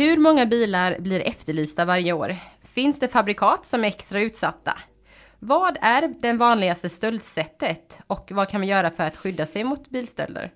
Hur 0.00 0.16
många 0.16 0.46
bilar 0.46 0.96
blir 0.98 1.20
efterlysta 1.20 1.84
varje 1.84 2.12
år? 2.12 2.36
Finns 2.62 2.98
det 3.00 3.08
fabrikat 3.08 3.66
som 3.66 3.84
är 3.84 3.88
extra 3.88 4.20
utsatta? 4.20 4.78
Vad 5.38 5.78
är 5.80 6.14
det 6.20 6.32
vanligaste 6.32 6.88
stöldsättet 6.88 7.98
och 8.06 8.32
vad 8.32 8.48
kan 8.48 8.60
vi 8.60 8.66
göra 8.66 8.90
för 8.90 9.04
att 9.04 9.16
skydda 9.16 9.46
sig 9.46 9.64
mot 9.64 9.90
bilstölder? 9.90 10.50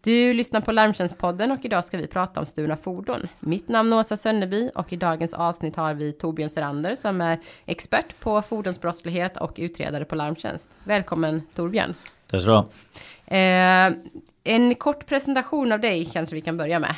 Du 0.00 0.34
lyssnar 0.34 0.60
på 0.60 0.72
Larmtjänstpodden 0.72 1.50
och 1.50 1.64
idag 1.64 1.84
ska 1.84 1.96
vi 1.96 2.06
prata 2.06 2.40
om 2.40 2.46
stulna 2.46 2.76
fordon. 2.76 3.28
Mitt 3.40 3.68
namn 3.68 3.92
är 3.92 3.98
Åsa 3.98 4.16
Sönneby 4.16 4.70
och 4.74 4.92
i 4.92 4.96
dagens 4.96 5.34
avsnitt 5.34 5.76
har 5.76 5.94
vi 5.94 6.12
Torbjörn 6.12 6.50
Serander 6.50 6.94
som 6.94 7.20
är 7.20 7.40
expert 7.66 8.20
på 8.20 8.42
fordonsbrottslighet 8.42 9.36
och 9.36 9.52
utredare 9.56 10.04
på 10.04 10.14
Larmtjänst. 10.14 10.70
Välkommen 10.84 11.42
Torbjörn! 11.54 11.94
Tack 12.30 12.42
så 12.42 12.58
eh, 13.34 13.92
En 14.44 14.74
kort 14.74 15.06
presentation 15.06 15.72
av 15.72 15.80
dig 15.80 16.04
kanske 16.04 16.34
vi 16.34 16.40
kan 16.40 16.56
börja 16.56 16.78
med. 16.78 16.94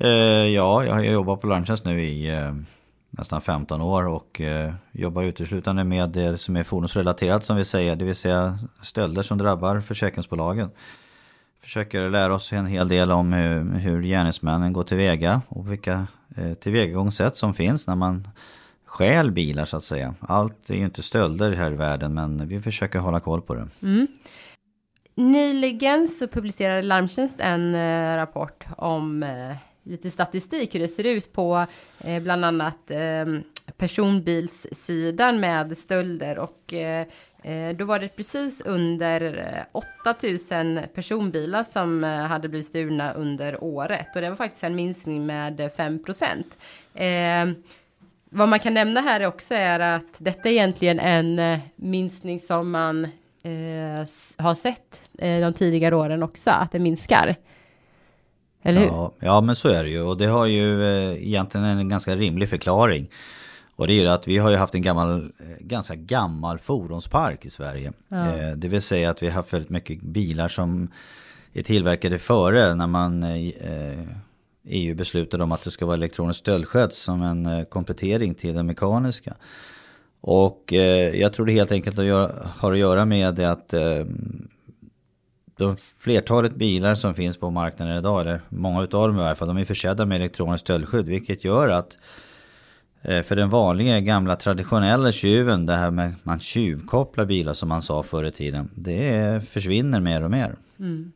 Eh, 0.00 0.08
ja, 0.54 0.84
jag 0.84 0.94
har 0.94 1.02
jobbat 1.02 1.40
på 1.40 1.46
Larmtjänst 1.46 1.84
nu 1.84 2.02
i 2.04 2.36
eh, 2.36 2.54
nästan 3.10 3.40
15 3.40 3.80
år 3.80 4.06
och 4.06 4.40
eh, 4.40 4.72
jobbar 4.92 5.22
uteslutande 5.22 5.84
med 5.84 6.10
det 6.10 6.38
som 6.38 6.56
är 6.56 6.64
fordonsrelaterat 6.64 7.44
som 7.44 7.56
vi 7.56 7.64
säger, 7.64 7.96
det 7.96 8.04
vill 8.04 8.14
säga 8.14 8.58
stölder 8.82 9.22
som 9.22 9.38
drabbar 9.38 9.80
försäkringsbolagen. 9.80 10.70
Försöker 11.62 12.10
lära 12.10 12.34
oss 12.34 12.52
en 12.52 12.66
hel 12.66 12.88
del 12.88 13.10
om 13.10 13.32
hur, 13.32 13.78
hur 13.78 14.02
gärningsmännen 14.02 14.72
går 14.72 14.84
tillväga 14.84 15.40
och 15.48 15.72
vilka 15.72 16.06
eh, 16.36 16.54
tillvägagångssätt 16.54 17.36
som 17.36 17.54
finns 17.54 17.86
när 17.86 17.96
man 17.96 18.28
stjäl 18.84 19.30
bilar 19.30 19.64
så 19.64 19.76
att 19.76 19.84
säga. 19.84 20.14
Allt 20.20 20.70
är 20.70 20.74
ju 20.74 20.84
inte 20.84 21.02
stölder 21.02 21.52
här 21.52 21.72
i 21.72 21.76
världen 21.76 22.14
men 22.14 22.48
vi 22.48 22.60
försöker 22.60 22.98
hålla 22.98 23.20
koll 23.20 23.42
på 23.42 23.54
det. 23.54 23.68
Mm. 23.82 24.06
Nyligen 25.14 26.08
så 26.08 26.28
publicerade 26.28 26.82
Larmtjänst 26.82 27.40
en 27.40 27.74
eh, 27.74 28.16
rapport 28.16 28.66
om 28.76 29.22
eh, 29.22 29.56
lite 29.88 30.10
statistik 30.10 30.74
hur 30.74 30.80
det 30.80 30.88
ser 30.88 31.04
ut 31.04 31.32
på 31.32 31.66
eh, 32.00 32.22
bland 32.22 32.44
annat 32.44 32.90
eh, 32.90 33.26
personbilssidan 33.76 35.40
med 35.40 35.78
stölder 35.78 36.38
och 36.38 36.74
eh, 36.74 37.06
eh, 37.42 37.76
då 37.76 37.84
var 37.84 37.98
det 37.98 38.08
precis 38.08 38.60
under 38.60 39.38
eh, 39.72 39.80
8000 40.06 40.80
personbilar 40.94 41.62
som 41.62 42.04
eh, 42.04 42.10
hade 42.10 42.48
blivit 42.48 42.66
stulna 42.66 43.12
under 43.12 43.64
året 43.64 44.06
och 44.14 44.20
det 44.20 44.28
var 44.28 44.36
faktiskt 44.36 44.64
en 44.64 44.74
minskning 44.74 45.26
med 45.26 45.70
5 45.76 46.04
procent. 46.04 46.58
Ehm, 46.94 47.54
vad 48.30 48.48
man 48.48 48.58
kan 48.58 48.74
nämna 48.74 49.00
här 49.00 49.26
också 49.26 49.54
är 49.54 49.80
att 49.80 50.14
detta 50.18 50.48
är 50.48 50.52
egentligen 50.52 50.98
en 51.00 51.58
minskning 51.76 52.40
som 52.40 52.70
man 52.70 53.08
har 54.36 54.54
sett 54.54 55.00
de 55.12 55.52
tidigare 55.52 55.96
åren 55.96 56.22
också, 56.22 56.50
att 56.50 56.72
det 56.72 56.78
minskar. 56.78 57.36
Eller 58.68 58.80
hur? 58.80 58.86
Ja, 58.86 59.12
ja, 59.20 59.40
men 59.40 59.56
så 59.56 59.68
är 59.68 59.84
det 59.84 59.90
ju. 59.90 60.02
Och 60.02 60.16
det 60.16 60.26
har 60.26 60.46
ju 60.46 60.84
eh, 60.84 61.26
egentligen 61.26 61.66
en 61.66 61.88
ganska 61.88 62.16
rimlig 62.16 62.48
förklaring. 62.48 63.10
Och 63.76 63.86
det 63.86 63.92
är 63.92 64.02
ju 64.02 64.08
att 64.08 64.28
vi 64.28 64.38
har 64.38 64.50
ju 64.50 64.56
haft 64.56 64.74
en 64.74 64.82
gammal, 64.82 65.32
eh, 65.38 65.46
ganska 65.60 65.94
gammal 65.94 66.58
fordonspark 66.58 67.44
i 67.44 67.50
Sverige. 67.50 67.92
Ja. 68.08 68.36
Eh, 68.36 68.50
det 68.56 68.68
vill 68.68 68.82
säga 68.82 69.10
att 69.10 69.22
vi 69.22 69.26
har 69.26 69.34
haft 69.34 69.52
väldigt 69.52 69.70
mycket 69.70 70.02
bilar 70.02 70.48
som 70.48 70.90
är 71.52 71.62
tillverkade 71.62 72.18
före 72.18 72.74
när 72.74 72.86
man 72.86 73.24
EU 74.64 74.94
beslutade 74.94 75.44
om 75.44 75.52
att 75.52 75.64
det 75.64 75.70
ska 75.70 75.86
vara 75.86 75.96
elektronisk 75.96 76.40
stöldskjuts 76.40 76.98
som 76.98 77.22
en 77.22 77.66
komplettering 77.66 78.34
till 78.34 78.54
den 78.54 78.66
mekaniska. 78.66 79.34
Och 80.20 80.72
eh, 80.72 81.20
jag 81.20 81.32
tror 81.32 81.46
det 81.46 81.52
helt 81.52 81.72
enkelt 81.72 81.98
att 81.98 82.04
göra, 82.04 82.32
har 82.56 82.72
att 82.72 82.78
göra 82.78 83.04
med 83.04 83.34
det 83.34 83.50
att 83.50 83.74
eh, 83.74 84.04
de 85.58 85.76
flertalet 85.98 86.54
bilar 86.54 86.94
som 86.94 87.14
finns 87.14 87.36
på 87.36 87.50
marknaden 87.50 87.96
idag, 87.96 88.20
eller 88.20 88.40
många 88.48 88.82
utav 88.82 89.08
dem 89.08 89.18
i 89.18 89.22
alla 89.22 89.34
fall, 89.34 89.48
de 89.48 89.56
är 89.56 89.64
försedda 89.64 90.06
med 90.06 90.16
elektroniskt 90.16 90.66
stöldskydd. 90.66 91.06
Vilket 91.06 91.44
gör 91.44 91.68
att 91.68 91.98
eh, 93.02 93.22
för 93.22 93.36
den 93.36 93.50
vanliga 93.50 94.00
gamla 94.00 94.36
traditionella 94.36 95.12
tjuven, 95.12 95.66
det 95.66 95.74
här 95.74 95.90
med 95.90 96.14
man 96.22 96.40
tjuvkopplar 96.40 97.24
bilar 97.24 97.52
som 97.52 97.68
man 97.68 97.82
sa 97.82 98.02
förr 98.02 98.24
i 98.24 98.30
tiden. 98.30 98.70
Det 98.74 99.48
försvinner 99.48 100.00
mer 100.00 100.24
och 100.24 100.30
mer. 100.30 100.56
Mm. 100.78 101.12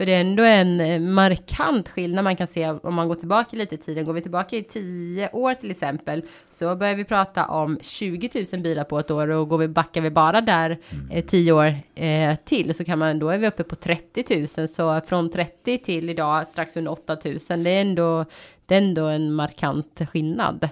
För 0.00 0.06
det 0.06 0.12
är 0.12 0.20
ändå 0.20 0.42
en 0.42 0.80
eh, 0.80 1.00
markant 1.00 1.88
skillnad 1.88 2.24
man 2.24 2.36
kan 2.36 2.46
se 2.46 2.70
om 2.70 2.94
man 2.94 3.08
går 3.08 3.14
tillbaka 3.14 3.56
lite 3.56 3.74
i 3.74 3.78
tiden. 3.78 4.04
Går 4.04 4.12
vi 4.12 4.22
tillbaka 4.22 4.56
i 4.56 4.64
tio 4.64 5.30
år 5.32 5.54
till 5.54 5.70
exempel 5.70 6.22
så 6.50 6.76
börjar 6.76 6.94
vi 6.94 7.04
prata 7.04 7.46
om 7.46 7.78
20 7.82 8.46
000 8.52 8.62
bilar 8.62 8.84
på 8.84 8.98
ett 8.98 9.10
år 9.10 9.28
och 9.28 9.48
går 9.48 9.58
vi 9.58 9.68
backar 9.68 10.00
vi 10.00 10.10
bara 10.10 10.40
där 10.40 10.78
mm. 10.90 11.10
eh, 11.10 11.24
tio 11.24 11.52
år 11.52 11.74
eh, 11.94 12.36
till 12.44 12.74
så 12.74 12.84
kan 12.84 12.98
man 12.98 13.18
då 13.18 13.28
är 13.28 13.38
vi 13.38 13.46
uppe 13.46 13.62
på 13.62 13.74
30 13.74 14.48
000 14.58 14.68
så 14.68 15.00
från 15.00 15.30
30 15.30 15.78
till 15.78 16.10
idag 16.10 16.48
strax 16.48 16.76
under 16.76 16.92
8 16.92 17.16
000 17.24 17.64
det 17.64 17.70
är 17.70 17.80
ändå 17.80 18.24
det 18.66 18.74
är 18.74 18.78
ändå 18.78 19.06
en 19.06 19.32
markant 19.32 20.00
skillnad. 20.12 20.68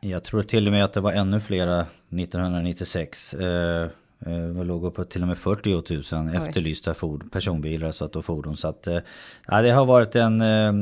Jag 0.00 0.24
tror 0.24 0.42
till 0.42 0.66
och 0.66 0.72
med 0.72 0.84
att 0.84 0.92
det 0.92 1.00
var 1.00 1.12
ännu 1.12 1.40
flera 1.40 1.86
1996. 2.10 3.34
Eh 3.34 3.88
eh, 4.26 4.64
låg 4.64 4.94
på 4.94 5.04
till 5.04 5.22
och 5.22 5.28
med 5.28 5.38
40 5.38 5.70
000 6.14 6.30
Oj. 6.30 6.36
efterlysta 6.36 6.94
ford, 6.94 7.32
personbilar 7.32 7.92
så 7.92 8.04
att, 8.04 8.16
och 8.16 8.24
fordon. 8.24 8.56
Så 8.56 8.68
att, 8.68 8.86
eh, 8.86 8.98
ja, 9.46 9.62
det 9.62 9.70
har 9.70 9.86
varit 9.86 10.16
en 10.16 10.40
eh, 10.40 10.72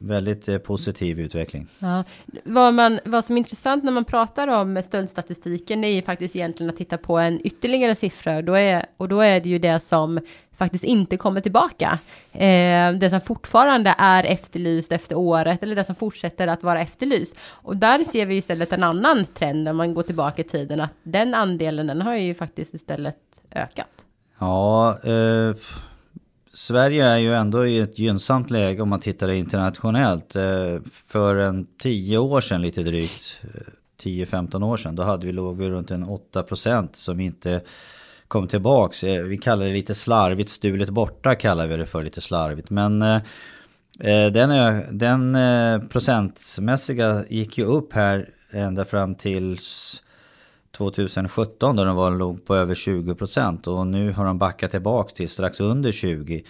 väldigt 0.00 0.64
positiv 0.64 1.20
utveckling. 1.20 1.66
Ja. 1.78 2.04
Vad, 2.44 2.74
man, 2.74 3.00
vad 3.04 3.24
som 3.24 3.36
är 3.36 3.38
intressant 3.38 3.84
när 3.84 3.92
man 3.92 4.04
pratar 4.04 4.48
om 4.48 4.82
stöldstatistiken 4.82 5.84
är 5.84 5.88
ju 5.88 6.02
faktiskt 6.02 6.36
egentligen 6.36 6.70
att 6.70 6.76
titta 6.76 6.98
på 6.98 7.18
en 7.18 7.46
ytterligare 7.46 7.94
siffra. 7.94 8.42
Då 8.42 8.54
är, 8.54 8.86
och 8.96 9.08
då 9.08 9.20
är 9.20 9.40
det 9.40 9.48
ju 9.48 9.58
det 9.58 9.80
som 9.80 10.20
faktiskt 10.60 10.84
inte 10.84 11.16
kommer 11.16 11.40
tillbaka. 11.40 11.98
Eh, 12.32 12.92
det 12.92 13.10
som 13.10 13.20
fortfarande 13.20 13.94
är 13.98 14.24
efterlyst 14.24 14.92
efter 14.92 15.18
året 15.18 15.62
eller 15.62 15.76
det 15.76 15.84
som 15.84 15.94
fortsätter 15.94 16.46
att 16.46 16.62
vara 16.62 16.80
efterlyst. 16.80 17.34
Och 17.42 17.76
där 17.76 18.04
ser 18.04 18.26
vi 18.26 18.36
istället 18.36 18.72
en 18.72 18.82
annan 18.82 19.26
trend 19.26 19.64
när 19.64 19.72
man 19.72 19.94
går 19.94 20.02
tillbaka 20.02 20.42
i 20.42 20.44
tiden 20.44 20.80
att 20.80 20.94
den 21.02 21.34
andelen 21.34 21.86
den 21.86 22.02
har 22.02 22.14
ju 22.14 22.34
faktiskt 22.34 22.74
istället 22.74 23.16
ökat. 23.50 24.04
Ja, 24.38 24.98
eh, 25.04 25.54
Sverige 26.52 27.06
är 27.06 27.16
ju 27.16 27.34
ändå 27.34 27.66
i 27.66 27.78
ett 27.78 27.98
gynnsamt 27.98 28.50
läge 28.50 28.82
om 28.82 28.88
man 28.88 29.00
tittar 29.00 29.28
internationellt. 29.28 30.36
Eh, 30.36 30.78
för 31.06 31.36
en 31.36 31.66
10 31.82 32.18
år 32.18 32.40
sedan 32.40 32.62
lite 32.62 32.82
drygt, 32.82 33.42
eh, 33.42 33.60
10-15 34.02 34.62
år 34.62 34.76
sedan, 34.76 34.96
då 34.96 35.02
hade 35.02 35.26
vi 35.26 35.32
låg 35.32 35.56
vi 35.56 35.70
runt 35.70 35.90
en 35.90 36.04
8% 36.04 36.96
som 36.96 37.20
inte 37.20 37.60
kom 38.28 38.48
tillbaks. 38.48 39.04
Eh, 39.04 39.22
vi 39.22 39.38
kallar 39.38 39.66
det 39.66 39.72
lite 39.72 39.94
slarvigt, 39.94 40.50
stulet 40.50 40.90
borta 40.90 41.34
kallar 41.34 41.66
vi 41.66 41.76
det 41.76 41.86
för 41.86 42.02
lite 42.02 42.20
slarvigt. 42.20 42.70
Men 42.70 43.20
den, 44.32 44.82
den 44.98 45.38
procentmässiga 45.88 47.24
gick 47.28 47.58
ju 47.58 47.64
upp 47.64 47.92
här 47.92 48.28
ända 48.50 48.84
fram 48.84 49.14
tills 49.14 50.02
2017 50.72 51.76
då 51.76 51.84
den 51.84 51.94
var, 51.94 52.10
låg 52.10 52.44
på 52.44 52.56
över 52.56 52.74
20% 52.74 53.68
och 53.68 53.86
nu 53.86 54.12
har 54.12 54.24
de 54.24 54.38
backat 54.38 54.70
tillbaka 54.70 55.14
till 55.14 55.28
strax 55.28 55.60
under 55.60 55.92
20%. 55.92 56.44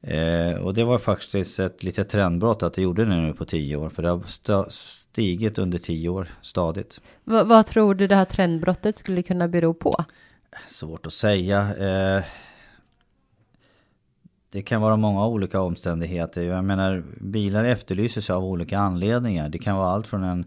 Eh, 0.00 0.58
och 0.60 0.74
det 0.74 0.84
var 0.84 0.98
faktiskt 0.98 1.58
ett 1.58 1.82
litet 1.82 2.08
trendbrott 2.08 2.62
att 2.62 2.74
det 2.74 2.82
gjorde 2.82 3.04
det 3.04 3.16
nu 3.16 3.32
på 3.32 3.44
10 3.44 3.76
år. 3.76 3.88
För 3.88 4.02
det 4.02 4.08
har 4.08 4.66
stigit 4.70 5.58
under 5.58 5.78
10 5.78 6.08
år 6.08 6.28
stadigt. 6.42 7.00
V 7.24 7.42
vad 7.42 7.66
tror 7.66 7.94
du 7.94 8.06
det 8.06 8.16
här 8.16 8.24
trendbrottet 8.24 8.96
skulle 8.96 9.22
kunna 9.22 9.48
bero 9.48 9.74
på? 9.74 10.04
Svårt 10.68 11.06
att 11.06 11.12
säga. 11.12 11.76
Eh, 11.76 12.24
det 14.50 14.62
kan 14.62 14.80
vara 14.80 14.96
många 14.96 15.26
olika 15.26 15.60
omständigheter. 15.60 16.42
Jag 16.42 16.64
menar, 16.64 17.04
bilar 17.20 17.64
efterlyses 17.64 18.30
av 18.30 18.44
olika 18.44 18.78
anledningar. 18.78 19.48
Det 19.48 19.58
kan 19.58 19.76
vara 19.76 19.88
allt 19.88 20.06
från 20.06 20.24
en 20.24 20.44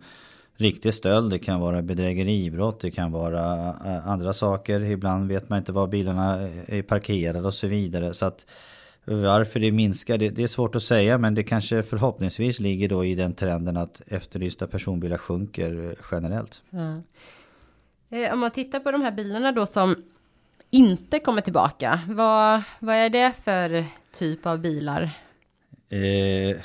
riktig 0.61 0.93
stöld, 0.93 1.31
det 1.31 1.39
kan 1.39 1.59
vara 1.59 1.81
bedrägeribrott, 1.81 2.79
det 2.79 2.91
kan 2.91 3.11
vara 3.11 3.69
eh, 3.85 4.07
andra 4.07 4.33
saker. 4.33 4.81
Ibland 4.81 5.27
vet 5.27 5.49
man 5.49 5.59
inte 5.59 5.71
var 5.71 5.87
bilarna 5.87 6.49
är 6.65 6.81
parkerade 6.81 7.47
och 7.47 7.53
så 7.53 7.67
vidare. 7.67 8.13
Så 8.13 8.25
att 8.25 8.45
varför 9.05 9.59
det 9.59 9.71
minskar, 9.71 10.17
det, 10.17 10.29
det 10.29 10.43
är 10.43 10.47
svårt 10.47 10.75
att 10.75 10.83
säga. 10.83 11.17
Men 11.17 11.35
det 11.35 11.43
kanske 11.43 11.83
förhoppningsvis 11.83 12.59
ligger 12.59 12.89
då 12.89 13.05
i 13.05 13.15
den 13.15 13.33
trenden 13.33 13.77
att 13.77 14.01
efterlysta 14.07 14.67
personbilar 14.67 15.17
sjunker 15.17 15.95
generellt. 16.11 16.63
Mm. 16.73 17.03
Eh, 18.09 18.33
om 18.33 18.39
man 18.39 18.51
tittar 18.51 18.79
på 18.79 18.91
de 18.91 19.01
här 19.01 19.11
bilarna 19.11 19.51
då 19.51 19.65
som 19.65 19.95
inte 20.69 21.19
kommer 21.19 21.41
tillbaka. 21.41 22.01
Vad, 22.07 22.61
vad 22.79 22.95
är 22.95 23.09
det 23.09 23.33
för 23.43 23.85
typ 24.13 24.45
av 24.45 24.59
bilar? 24.59 25.11
Eh, 25.89 26.57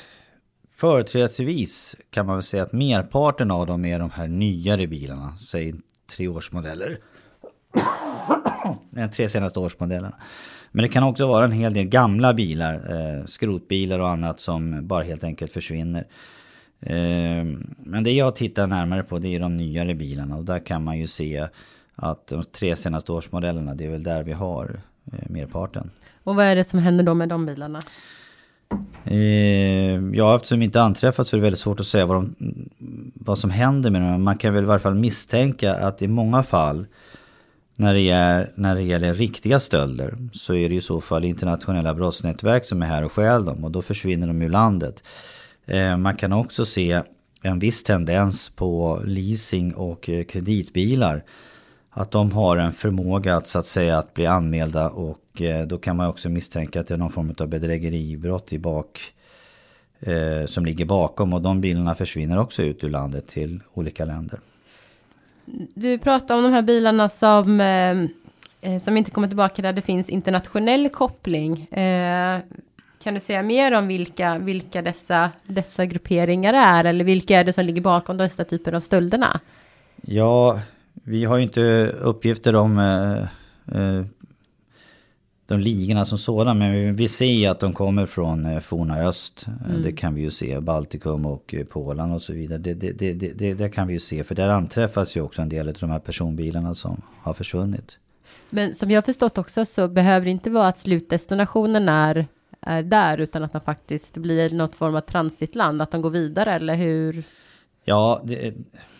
företrädesvis 0.77 1.95
kan 2.09 2.25
man 2.25 2.35
väl 2.35 2.43
säga 2.43 2.63
att 2.63 2.73
merparten 2.73 3.51
av 3.51 3.67
dem 3.67 3.85
är 3.85 3.99
de 3.99 4.11
här 4.11 4.27
nyare 4.27 4.87
bilarna. 4.87 5.37
Säg 5.37 5.75
treårsmodeller. 6.15 6.97
De 8.89 9.09
tre 9.09 9.29
senaste 9.29 9.59
årsmodellerna. 9.59 10.15
Men 10.71 10.83
det 10.83 10.89
kan 10.89 11.03
också 11.03 11.27
vara 11.27 11.45
en 11.45 11.51
hel 11.51 11.73
del 11.73 11.85
gamla 11.85 12.33
bilar, 12.33 12.73
eh, 12.73 13.25
skrotbilar 13.25 13.99
och 13.99 14.09
annat 14.09 14.39
som 14.39 14.87
bara 14.87 15.03
helt 15.03 15.23
enkelt 15.23 15.51
försvinner. 15.51 16.07
Eh, 16.79 17.43
men 17.77 18.03
det 18.03 18.11
jag 18.11 18.35
tittar 18.35 18.67
närmare 18.67 19.03
på 19.03 19.19
det 19.19 19.35
är 19.35 19.39
de 19.39 19.57
nyare 19.57 19.95
bilarna 19.95 20.37
och 20.37 20.45
där 20.45 20.59
kan 20.59 20.83
man 20.83 20.97
ju 20.97 21.07
se 21.07 21.47
att 21.95 22.27
de 22.27 22.43
tre 22.43 22.75
senaste 22.75 23.11
årsmodellerna 23.11 23.75
det 23.75 23.85
är 23.85 23.89
väl 23.89 24.03
där 24.03 24.23
vi 24.23 24.33
har 24.33 24.81
eh, 25.13 25.29
merparten. 25.29 25.91
Och 26.23 26.35
vad 26.35 26.45
är 26.45 26.55
det 26.55 26.63
som 26.63 26.79
händer 26.79 27.03
då 27.03 27.13
med 27.13 27.29
de 27.29 27.45
bilarna? 27.45 27.81
Eh, 29.03 29.99
ja, 30.13 30.35
eftersom 30.35 30.59
de 30.59 30.65
inte 30.65 30.81
anträffats 30.81 31.29
så 31.29 31.35
är 31.35 31.37
det 31.37 31.43
väldigt 31.43 31.59
svårt 31.59 31.79
att 31.79 31.87
säga 31.87 32.05
vad, 32.05 32.17
de, 32.17 32.35
vad 33.13 33.37
som 33.37 33.49
händer 33.49 33.89
med 33.89 34.01
dem. 34.01 34.23
Man 34.23 34.37
kan 34.37 34.53
väl 34.53 34.63
i 34.63 34.67
varje 34.67 34.79
fall 34.79 34.95
misstänka 34.95 35.75
att 35.75 36.01
i 36.01 36.07
många 36.07 36.43
fall 36.43 36.85
när 37.75 37.93
det, 37.93 38.09
är, 38.09 38.51
när 38.55 38.75
det 38.75 38.81
gäller 38.81 39.13
riktiga 39.13 39.59
stölder 39.59 40.17
så 40.33 40.55
är 40.55 40.69
det 40.69 40.75
i 40.75 40.81
så 40.81 41.01
fall 41.01 41.25
internationella 41.25 41.93
brottsnätverk 41.93 42.65
som 42.65 42.81
är 42.81 42.85
här 42.85 43.03
och 43.03 43.11
stjäl 43.11 43.45
dem 43.45 43.63
och 43.63 43.71
då 43.71 43.81
försvinner 43.81 44.27
de 44.27 44.41
ur 44.41 44.49
landet. 44.49 45.03
Eh, 45.65 45.97
man 45.97 46.15
kan 46.15 46.33
också 46.33 46.65
se 46.65 47.01
en 47.41 47.59
viss 47.59 47.83
tendens 47.83 48.49
på 48.49 49.01
leasing 49.05 49.73
och 49.73 50.09
eh, 50.09 50.23
kreditbilar. 50.23 51.23
Att 51.97 52.11
de 52.11 52.31
har 52.31 52.57
en 52.57 52.73
förmåga 52.73 53.35
att 53.35 53.47
så 53.47 53.59
att 53.59 53.65
säga 53.65 53.97
att 53.97 54.13
bli 54.13 54.25
anmälda 54.25 54.89
och 54.89 55.41
eh, 55.41 55.67
då 55.67 55.77
kan 55.77 55.95
man 55.95 56.07
också 56.07 56.29
misstänka 56.29 56.79
att 56.79 56.87
det 56.87 56.93
är 56.93 56.97
någon 56.97 57.11
form 57.11 57.33
av 57.39 57.47
bedrägeribrott 57.47 58.53
i 58.53 58.59
bak 58.59 59.01
eh, 59.99 60.45
som 60.45 60.65
ligger 60.65 60.85
bakom 60.85 61.33
och 61.33 61.41
de 61.41 61.61
bilarna 61.61 61.95
försvinner 61.95 62.39
också 62.39 62.63
ut 62.63 62.83
ur 62.83 62.89
landet 62.89 63.27
till 63.27 63.59
olika 63.73 64.05
länder. 64.05 64.39
Du 65.73 65.97
pratar 65.97 66.35
om 66.35 66.43
de 66.43 66.53
här 66.53 66.61
bilarna 66.61 67.09
som, 67.09 67.61
eh, 67.61 68.81
som 68.81 68.97
inte 68.97 69.11
kommer 69.11 69.27
tillbaka 69.27 69.61
där 69.61 69.73
det 69.73 69.81
finns 69.81 70.09
internationell 70.09 70.89
koppling. 70.89 71.67
Kan 73.03 73.13
du 73.13 73.19
säga 73.19 73.43
mer 73.43 73.71
om 73.71 73.87
vilka, 73.87 74.37
vilka 74.37 74.81
dessa, 74.81 75.31
dessa 75.45 75.85
grupperingar 75.85 76.53
är? 76.53 76.83
Eller 76.83 77.05
vilka 77.05 77.39
är 77.39 77.43
det 77.43 77.53
som 77.53 77.65
ligger 77.65 77.81
bakom 77.81 78.17
dessa 78.17 78.43
typer 78.43 78.73
av 78.73 78.81
stölderna? 78.81 79.39
Ja, 80.01 80.61
vi 81.07 81.25
har 81.25 81.37
ju 81.37 81.43
inte 81.43 81.61
uppgifter 82.01 82.55
om 82.55 82.79
eh, 82.79 83.21
eh, 83.81 84.05
de 85.45 85.59
ligorna 85.59 86.05
som 86.05 86.17
sådana. 86.17 86.53
Men 86.53 86.95
vi 86.95 87.07
ser 87.07 87.49
att 87.49 87.59
de 87.59 87.73
kommer 87.73 88.05
från 88.05 88.45
eh, 88.45 88.59
forna 88.59 88.97
öst. 88.97 89.45
Mm. 89.69 89.83
Det 89.83 89.91
kan 89.91 90.15
vi 90.15 90.21
ju 90.21 90.31
se. 90.31 90.59
Baltikum 90.59 91.25
och 91.25 91.55
Polen 91.69 92.11
och 92.11 92.21
så 92.21 92.33
vidare. 92.33 92.59
Det, 92.59 92.73
det, 92.73 93.13
det, 93.13 93.53
det, 93.53 93.69
kan 93.69 93.87
vi 93.87 93.93
ju 93.93 93.99
se. 93.99 94.23
För 94.23 94.35
där 94.35 94.47
anträffas 94.47 95.17
ju 95.17 95.21
också 95.21 95.41
en 95.41 95.49
del 95.49 95.67
av 95.67 95.75
de 95.79 95.89
här 95.89 95.99
personbilarna 95.99 96.75
som 96.75 97.01
har 97.21 97.33
försvunnit. 97.33 97.99
Men 98.49 98.75
som 98.75 98.91
jag 98.91 99.05
förstått 99.05 99.37
också 99.37 99.65
så 99.65 99.87
behöver 99.87 100.25
det 100.25 100.31
inte 100.31 100.49
vara 100.49 100.67
att 100.67 100.77
slutdestinationen 100.77 101.89
är, 101.89 102.27
är 102.61 102.83
där. 102.83 103.17
Utan 103.17 103.43
att 103.43 103.53
man 103.53 103.61
faktiskt 103.61 104.17
blir 104.17 104.49
något 104.49 104.75
form 104.75 104.95
av 104.95 105.01
transitland. 105.01 105.81
Att 105.81 105.91
de 105.91 106.01
går 106.01 106.09
vidare 106.09 106.53
eller 106.53 106.75
hur? 106.75 107.23
Ja, 107.89 108.21
det, 108.23 108.53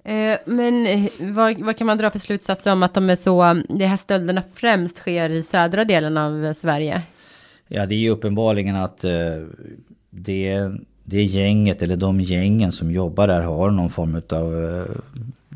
Eh, 0.04 0.38
men 0.46 0.88
eh, 0.88 1.12
vad, 1.20 1.62
vad, 1.62 1.78
kan 1.78 1.88
man 1.88 1.98
dra 1.98 2.12
för 2.12 2.20
slutsatser 2.20 2.72
om 2.72 2.84
att 2.84 2.94
de 2.94 3.10
är 3.10 3.16
så, 3.16 3.62
de 3.70 3.86
här 3.86 3.98
stölderna 3.98 4.44
främst 4.54 4.98
sker 4.98 5.30
i 5.30 5.44
södra 5.44 5.86
delen 5.86 6.18
av 6.18 6.54
Sverige? 6.54 7.02
Ja, 7.68 7.86
det 7.86 7.96
är 7.96 8.00
ju 8.00 8.10
uppenbarligen 8.10 8.76
att 8.76 9.04
eh, 9.04 9.12
det, 10.10 10.72
det 11.04 11.24
gänget 11.24 11.82
eller 11.82 11.96
de 11.96 12.22
gängen 12.22 12.72
som 12.72 12.92
jobbar 12.92 13.28
där 13.28 13.42
har 13.42 13.72
någon 13.72 13.90
form 13.90 14.22
av 14.30 14.64
eh, 14.64 14.96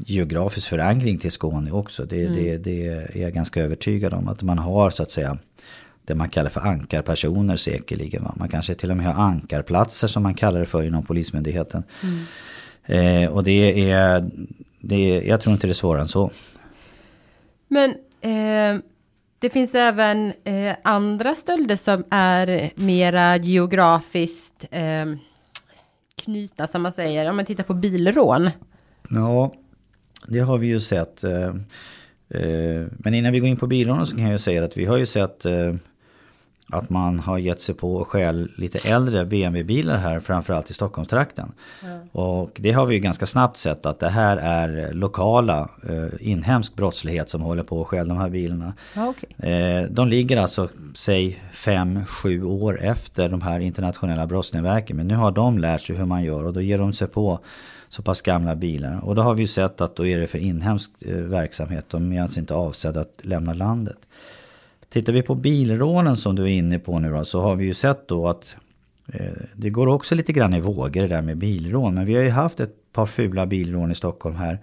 geografisk 0.09 0.67
förankring 0.67 1.17
till 1.17 1.31
Skåne 1.31 1.71
också. 1.71 2.05
Det, 2.05 2.25
mm. 2.25 2.35
det, 2.35 2.57
det 2.57 2.87
är 2.87 3.21
jag 3.21 3.33
ganska 3.33 3.61
övertygad 3.61 4.13
om. 4.13 4.27
Att 4.27 4.41
man 4.41 4.57
har 4.57 4.89
så 4.89 5.03
att 5.03 5.11
säga 5.11 5.37
det 6.05 6.15
man 6.15 6.29
kallar 6.29 6.49
för 6.49 6.61
ankarpersoner 6.61 7.55
säkerligen. 7.55 8.23
Va? 8.23 8.33
Man 8.35 8.49
kanske 8.49 8.75
till 8.75 8.91
och 8.91 8.97
med 8.97 9.05
har 9.05 9.23
ankarplatser 9.23 10.07
som 10.07 10.23
man 10.23 10.33
kallar 10.33 10.59
det 10.59 10.65
för 10.65 10.83
inom 10.83 11.05
Polismyndigheten. 11.05 11.83
Mm. 12.03 13.25
Eh, 13.25 13.31
och 13.31 13.43
det 13.43 13.91
är, 13.91 14.29
det 14.79 14.95
är, 14.95 15.21
jag 15.21 15.41
tror 15.41 15.53
inte 15.53 15.67
det 15.67 15.71
är 15.71 15.73
svårare 15.73 16.01
än 16.01 16.07
så. 16.07 16.31
Men 17.67 17.89
eh, 18.21 18.81
det 19.39 19.49
finns 19.49 19.75
även 19.75 20.33
eh, 20.43 20.75
andra 20.83 21.35
stölder 21.35 21.75
som 21.75 22.03
är 22.09 22.71
mera 22.75 23.37
geografiskt 23.37 24.65
eh, 24.71 25.05
knutna, 26.15 26.67
som 26.67 26.81
man 26.81 26.91
säger. 26.91 27.29
Om 27.29 27.35
man 27.35 27.45
tittar 27.45 27.63
på 27.63 27.73
bilrån. 27.73 28.49
Ja, 29.09 29.53
det 30.27 30.39
har 30.39 30.57
vi 30.57 30.67
ju 30.67 30.79
sett. 30.79 31.24
Eh, 31.24 31.48
eh 32.29 32.86
men 32.98 33.13
innan 33.13 33.31
vi 33.31 33.39
går 33.39 33.50
in 33.50 33.57
på 33.57 33.67
bilrån 33.67 34.07
så 34.07 34.17
kan 34.17 34.31
jag 34.31 34.39
säga 34.39 34.63
att 34.63 34.77
vi 34.77 34.86
har 34.86 34.98
ju 34.98 35.05
sett 35.05 35.46
eh, 35.46 35.74
att 36.69 36.89
man 36.89 37.19
har 37.19 37.38
gett 37.38 37.62
sig 37.62 37.75
på 37.75 38.01
att 38.01 38.07
stjäl 38.07 38.51
lite 38.55 38.89
äldre 38.89 39.25
BMW-bilar 39.25 39.98
här, 39.98 40.19
framförallt 40.19 40.69
i 40.69 40.74
Stockholmstrakten. 40.74 41.51
Mm. 41.84 42.00
Och 42.12 42.51
det 42.55 42.72
har 42.72 42.86
vi 42.86 42.96
ju 42.96 43.00
ganska 43.00 43.25
snabbt 43.25 43.57
sett 43.57 43.86
att 43.86 44.00
det 44.00 44.10
här 44.10 44.38
är 44.38 44.93
lokala, 44.93 45.69
eh, 45.89 46.29
inhemsk 46.29 46.75
brottslighet 46.75 47.29
som 47.29 47.41
håller 47.41 47.63
på 47.63 47.81
att 47.81 47.88
stjäla 47.88 48.10
de 48.10 48.17
här 48.17 48.29
bilarna. 48.29 48.74
Ah, 48.96 49.07
okay. 49.07 49.51
eh, 49.51 49.86
de 49.89 50.07
ligger 50.07 50.38
alltså, 50.38 50.69
säg 50.96 51.43
fem, 51.53 52.05
sju 52.05 52.43
år 52.43 52.81
efter 52.81 53.29
de 53.29 53.41
här 53.41 53.60
internationella 53.60 54.27
brottsnätverken. 54.27 54.98
Men 54.98 55.07
nu 55.07 55.15
har 55.15 55.31
de 55.31 55.57
lärt 55.57 55.81
sig 55.81 55.96
hur 55.96 56.05
man 56.05 56.24
gör 56.24 56.43
och 56.43 56.53
då 56.53 56.62
ger 56.62 56.77
de 56.77 56.93
sig 56.93 57.07
på 57.07 57.39
så 57.89 58.01
pass 58.01 58.22
gamla 58.22 58.56
bilar. 58.56 59.06
Och 59.06 59.15
då 59.15 59.22
har 59.22 59.36
vi 59.36 59.41
ju 59.41 59.48
sett 59.48 59.82
att 59.82 59.96
då 59.96 60.06
är 60.06 60.20
det 60.20 60.27
för 60.27 60.39
inhemsk 60.39 60.91
eh, 61.01 61.15
verksamhet. 61.15 61.86
De 61.89 62.13
är 62.13 62.22
alltså 62.22 62.39
inte 62.39 62.53
avsedda 62.53 63.01
att 63.01 63.20
lämna 63.22 63.53
landet. 63.53 64.08
Tittar 64.89 65.13
vi 65.13 65.22
på 65.22 65.36
bilrånen 65.36 66.17
som 66.17 66.36
du 66.36 66.44
är 66.44 66.48
inne 66.48 66.79
på 66.79 67.00
nu 67.00 67.12
då, 67.12 67.25
så 67.25 67.39
har 67.39 67.56
vi 67.56 67.65
ju 67.65 67.74
sett 67.74 68.08
då 68.08 68.27
att 68.27 68.56
eh, 69.13 69.32
det 69.56 69.70
går 69.70 69.88
också 69.88 70.15
lite 70.15 70.34
grann 70.34 70.53
i 70.53 70.60
vågor 70.60 71.01
det 71.01 71.08
där 71.08 71.22
med 71.22 71.38
bilrån. 71.38 71.96
Men 71.96 72.06
vi 72.06 72.15
har 72.15 72.24
ju 72.24 72.29
haft 72.29 72.60
ett 72.60 72.75
par 72.94 73.06
fula 73.06 73.46
bilrån 73.46 73.91
i 73.91 73.96
Stockholm 73.96 74.36
här. 74.36 74.60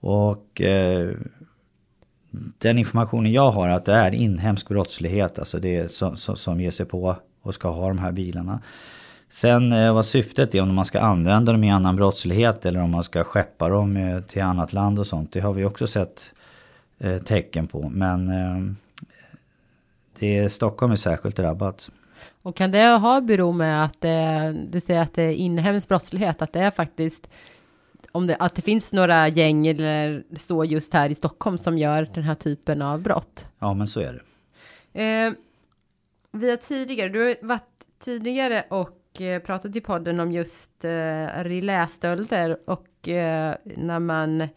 Och 0.00 0.60
eh, 0.60 1.10
den 2.58 2.78
informationen 2.78 3.32
jag 3.32 3.50
har 3.50 3.68
att 3.68 3.84
det 3.84 3.92
är 3.92 4.14
inhemsk 4.14 4.68
brottslighet, 4.68 5.38
alltså 5.38 5.58
det 5.58 5.76
är 5.76 5.88
som, 5.88 6.16
som, 6.16 6.36
som 6.36 6.60
ger 6.60 6.70
sig 6.70 6.86
på 6.86 7.16
och 7.42 7.54
ska 7.54 7.68
ha 7.68 7.88
de 7.88 7.98
här 7.98 8.12
bilarna. 8.12 8.60
Sen 9.32 9.72
eh, 9.72 9.94
vad 9.94 10.06
syftet 10.06 10.54
är, 10.54 10.62
om 10.62 10.74
man 10.74 10.84
ska 10.84 11.00
använda 11.00 11.52
dem 11.52 11.64
i 11.64 11.70
annan 11.70 11.96
brottslighet 11.96 12.66
eller 12.66 12.80
om 12.80 12.90
man 12.90 13.04
ska 13.04 13.24
skeppa 13.24 13.68
dem 13.68 13.96
eh, 13.96 14.20
till 14.20 14.42
annat 14.42 14.72
land 14.72 14.98
och 14.98 15.06
sånt. 15.06 15.32
Det 15.32 15.40
har 15.40 15.52
vi 15.52 15.64
också 15.64 15.86
sett 15.86 16.32
eh, 16.98 17.18
tecken 17.18 17.66
på. 17.66 17.88
Men 17.88 18.76
det, 20.18 20.48
Stockholm 20.52 20.92
är 20.92 20.96
särskilt 20.96 21.36
drabbat. 21.36 21.90
Och 22.42 22.56
kan 22.56 22.70
det 22.70 22.86
ha 22.86 23.20
bero 23.20 23.52
med 23.52 23.84
att 23.84 24.00
det, 24.00 24.54
du 24.70 24.80
säger 24.80 25.02
att 25.02 25.14
det 25.14 25.22
är 25.22 25.32
inhemsk 25.32 25.88
brottslighet, 25.88 26.42
att 26.42 26.52
det 26.52 26.60
är 26.60 26.70
faktiskt 26.70 27.28
om 28.12 28.26
det, 28.26 28.36
att 28.36 28.54
det 28.54 28.62
finns 28.62 28.92
några 28.92 29.28
gäng 29.28 29.66
eller 29.66 30.24
så 30.36 30.64
just 30.64 30.94
här 30.94 31.10
i 31.10 31.14
Stockholm 31.14 31.58
som 31.58 31.78
gör 31.78 32.08
den 32.14 32.24
här 32.24 32.34
typen 32.34 32.82
av 32.82 33.00
brott? 33.00 33.46
Ja, 33.58 33.74
men 33.74 33.86
så 33.86 34.00
är 34.00 34.12
det. 34.12 35.34
Vi 36.32 36.50
har 36.50 36.56
tidigare, 36.56 37.08
du 37.08 37.22
har 37.22 37.46
varit 37.46 37.86
tidigare 37.98 38.64
och 38.68 38.98
Eh, 39.20 39.42
pratat 39.42 39.76
i 39.76 39.80
podden 39.80 40.20
om 40.20 40.32
just 40.32 40.84
eh, 40.84 41.26
relästölder 41.44 42.56
och 42.66 43.08
eh, 43.08 43.54
när 43.64 43.98
man, 43.98 44.48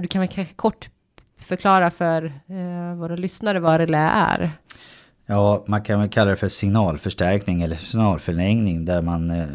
du 0.00 0.06
kan 0.06 0.20
väl 0.20 0.28
kanske 0.28 0.54
kort 0.54 0.90
förklara 1.38 1.90
för 1.90 2.24
eh, 2.24 2.94
våra 2.94 3.16
lyssnare 3.16 3.60
vad 3.60 3.76
relä 3.76 4.10
är? 4.10 4.52
Ja, 5.26 5.64
man 5.66 5.82
kan 5.82 6.00
väl 6.00 6.08
kalla 6.08 6.30
det 6.30 6.36
för 6.36 6.48
signalförstärkning 6.48 7.62
eller 7.62 7.76
signalförlängning 7.76 8.84
där 8.84 9.02
man 9.02 9.30
eh, 9.30 9.46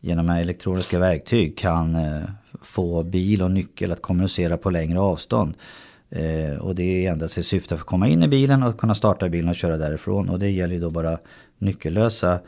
genom 0.00 0.30
elektroniska 0.30 0.98
verktyg 0.98 1.58
kan 1.58 1.94
eh, 1.94 2.22
få 2.62 3.02
bil 3.02 3.42
och 3.42 3.50
nyckel 3.50 3.92
att 3.92 4.02
kommunicera 4.02 4.56
på 4.56 4.70
längre 4.70 5.00
avstånd. 5.00 5.56
Eh, 6.10 6.56
och 6.56 6.74
det 6.74 7.06
är 7.06 7.12
endast 7.12 7.38
i 7.38 7.42
syfte 7.42 7.74
att 7.74 7.80
komma 7.80 8.08
in 8.08 8.22
i 8.22 8.28
bilen 8.28 8.62
och 8.62 8.78
kunna 8.78 8.94
starta 8.94 9.28
bilen 9.28 9.48
och 9.48 9.56
köra 9.56 9.76
därifrån. 9.76 10.28
Och 10.28 10.38
det 10.38 10.50
gäller 10.50 10.74
ju 10.74 10.80
då 10.80 10.90
bara 10.90 11.18
nyckellösa 11.58 12.40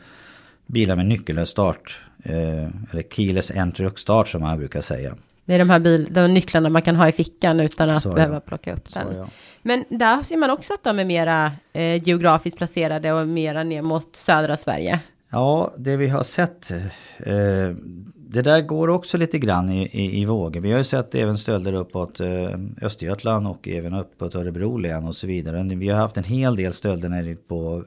bilar 0.65 0.95
med 0.95 1.05
nyckellös 1.05 1.49
start. 1.49 1.99
Eh, 2.23 2.63
eller 2.91 3.03
keyless 3.11 3.51
entry 3.51 3.87
och 3.87 3.99
start 3.99 4.27
som 4.27 4.41
man 4.41 4.57
brukar 4.57 4.81
säga. 4.81 5.15
Det 5.45 5.53
är 5.53 5.59
de 5.59 5.69
här 5.69 5.79
bil, 5.79 6.07
de 6.11 6.33
nycklarna 6.33 6.69
man 6.69 6.81
kan 6.81 6.95
ha 6.95 7.09
i 7.09 7.11
fickan 7.11 7.59
utan 7.59 7.89
att 7.89 8.01
Så, 8.01 8.09
ja. 8.09 8.13
behöva 8.13 8.39
plocka 8.39 8.73
upp 8.73 8.93
den. 8.93 9.07
Så, 9.07 9.13
ja. 9.13 9.27
Men 9.61 9.85
där 9.89 10.23
ser 10.23 10.37
man 10.37 10.49
också 10.49 10.73
att 10.73 10.83
de 10.83 10.99
är 10.99 11.05
mera 11.05 11.51
eh, 11.73 12.07
geografiskt 12.07 12.57
placerade 12.57 13.13
och 13.13 13.27
mera 13.27 13.63
ner 13.63 13.81
mot 13.81 14.15
södra 14.15 14.57
Sverige. 14.57 14.99
Ja, 15.29 15.73
det 15.77 15.95
vi 15.95 16.07
har 16.07 16.23
sett. 16.23 16.71
Eh, 17.17 17.69
det 18.15 18.41
där 18.41 18.61
går 18.61 18.87
också 18.87 19.17
lite 19.17 19.39
grann 19.39 19.69
i, 19.69 19.85
i, 19.85 20.21
i 20.21 20.25
vågor. 20.25 20.61
Vi 20.61 20.71
har 20.71 20.77
ju 20.77 20.83
sett 20.83 21.15
även 21.15 21.37
stölder 21.37 21.73
uppåt 21.73 22.19
eh, 22.19 22.49
Östergötland 22.81 23.47
och 23.47 23.67
även 23.67 23.93
uppåt 23.93 24.35
Örebro 24.35 24.77
län 24.77 25.05
och 25.05 25.15
så 25.15 25.27
vidare. 25.27 25.75
Vi 25.75 25.89
har 25.89 25.99
haft 25.99 26.17
en 26.17 26.23
hel 26.23 26.55
del 26.55 26.73
stölder 26.73 27.09
nere 27.09 27.35
på 27.35 27.83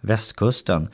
västkusten. 0.00 0.88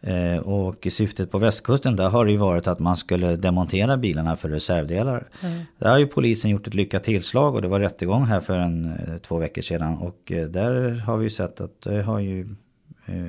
Eh, 0.00 0.38
och 0.38 0.86
syftet 0.90 1.30
på 1.30 1.38
västkusten 1.38 1.96
där 1.96 2.08
har 2.08 2.24
det 2.24 2.30
ju 2.30 2.36
varit 2.36 2.66
att 2.66 2.78
man 2.78 2.96
skulle 2.96 3.36
demontera 3.36 3.96
bilarna 3.96 4.36
för 4.36 4.48
reservdelar. 4.48 5.28
Mm. 5.42 5.62
Där 5.78 5.90
har 5.90 5.98
ju 5.98 6.06
polisen 6.06 6.50
gjort 6.50 6.66
ett 6.66 6.74
lyckat 6.74 7.04
tillslag 7.04 7.54
och 7.54 7.62
det 7.62 7.68
var 7.68 7.80
rättegång 7.80 8.24
här 8.24 8.40
för 8.40 8.58
en, 8.58 8.92
eh, 8.92 9.18
två 9.18 9.38
veckor 9.38 9.62
sedan. 9.62 9.98
Och 9.98 10.32
eh, 10.32 10.46
där 10.46 10.90
har 10.90 11.16
vi 11.16 11.24
ju 11.24 11.30
sett 11.30 11.60
att 11.60 11.80
det 11.80 12.02
har 12.02 12.18
ju 12.18 12.48